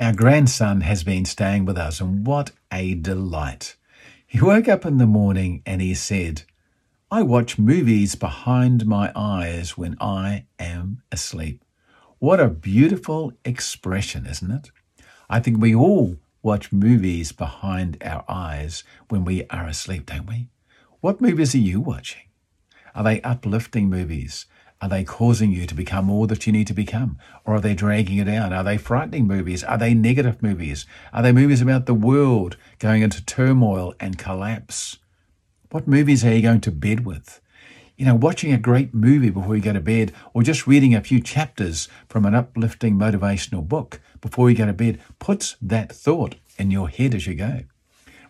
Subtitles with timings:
[0.00, 3.76] Our grandson has been staying with us, and what a delight.
[4.26, 6.44] He woke up in the morning and he said,
[7.10, 11.62] I watch movies behind my eyes when I am asleep.
[12.18, 14.70] What a beautiful expression, isn't it?
[15.28, 20.48] I think we all watch movies behind our eyes when we are asleep, don't we?
[21.02, 22.22] What movies are you watching?
[22.94, 24.46] Are they uplifting movies?
[24.82, 27.18] Are they causing you to become all that you need to become?
[27.44, 28.54] Or are they dragging you down?
[28.54, 29.62] Are they frightening movies?
[29.62, 30.86] Are they negative movies?
[31.12, 34.96] Are they movies about the world going into turmoil and collapse?
[35.70, 37.42] What movies are you going to bed with?
[37.98, 41.02] You know, watching a great movie before you go to bed, or just reading a
[41.02, 46.36] few chapters from an uplifting motivational book before you go to bed puts that thought
[46.56, 47.60] in your head as you go.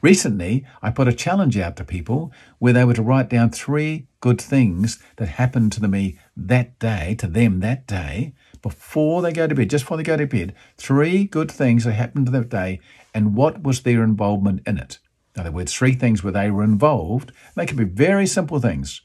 [0.02, 4.06] Recently, I put a challenge out to people where they were to write down three
[4.20, 8.32] good things that happened to me that day, to them that day,
[8.62, 10.54] before they go to bed, just before they go to bed.
[10.78, 12.80] Three good things that happened to that day
[13.12, 14.98] and what was their involvement in it.
[15.34, 17.32] In other words, three things where they were involved.
[17.54, 19.02] They could be very simple things.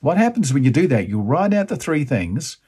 [0.00, 1.08] What happens when you do that?
[1.08, 2.58] You write out the three things.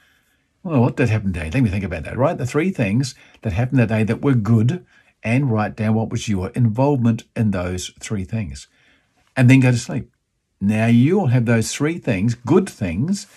[0.63, 1.49] Well, what did happen today?
[1.51, 2.17] Let me think about that.
[2.17, 4.85] Right, the three things that happened today that were good
[5.23, 8.67] and write down what was your involvement in those three things.
[9.35, 10.11] And then go to sleep.
[10.59, 13.27] Now you'll have those three things, good things,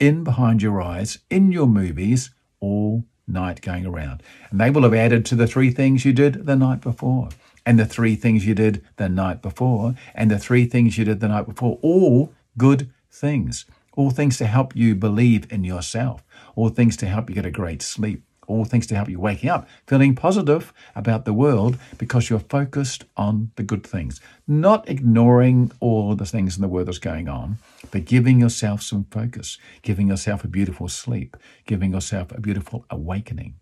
[0.00, 4.22] in behind your eyes, in your movies, all night going around.
[4.50, 7.28] And they will have added to the three things you did the night before,
[7.64, 11.20] and the three things you did the night before, and the three things you did
[11.20, 13.64] the night before, all good things.
[13.96, 16.24] All things to help you believe in yourself,
[16.56, 19.50] all things to help you get a great sleep, all things to help you waking
[19.50, 25.72] up, feeling positive about the world because you're focused on the good things, not ignoring
[25.80, 27.58] all the things in the world that's going on,
[27.90, 31.36] but giving yourself some focus, giving yourself a beautiful sleep,
[31.66, 33.54] giving yourself a beautiful awakening.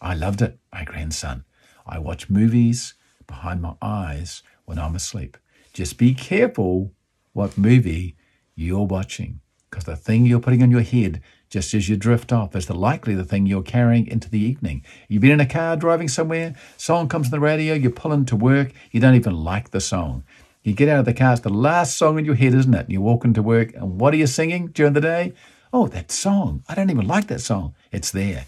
[0.00, 1.44] I loved it, my grandson.
[1.86, 2.94] I watch movies
[3.26, 5.36] behind my eyes when I'm asleep.
[5.72, 6.92] Just be careful
[7.32, 8.16] what movie
[8.54, 9.40] you're watching
[9.70, 12.74] because the thing you're putting on your head just as you drift off is the
[12.74, 14.84] likely the thing you're carrying into the evening.
[15.08, 18.36] You've been in a car driving somewhere, song comes on the radio, you're pulling to
[18.36, 20.24] work, you don't even like the song.
[20.62, 22.86] You get out of the car, it's the last song in your head, isn't it?
[22.86, 25.32] And you walk into work, and what are you singing during the day?
[25.72, 26.64] Oh, that song.
[26.68, 27.74] I don't even like that song.
[27.92, 28.46] It's there.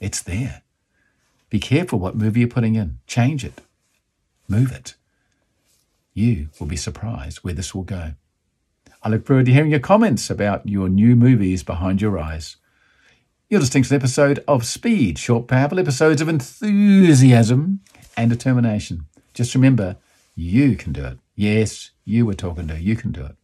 [0.00, 0.62] It's there.
[1.48, 2.98] Be careful what movie you're putting in.
[3.06, 3.60] Change it.
[4.48, 4.94] Move it.
[6.14, 8.14] You will be surprised where this will go.
[9.06, 12.56] I look forward to hearing your comments about your new movies behind your eyes.
[13.48, 17.82] You're listening to an episode of Speed, short, powerful episodes of enthusiasm
[18.16, 19.06] and determination.
[19.32, 19.94] Just remember,
[20.34, 21.18] you can do it.
[21.36, 22.80] Yes, you were talking to.
[22.80, 23.36] You can do it.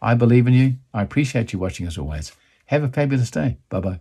[0.00, 0.76] I believe in you.
[0.94, 2.32] I appreciate you watching as always.
[2.64, 3.58] Have a fabulous day.
[3.68, 4.00] Bye bye.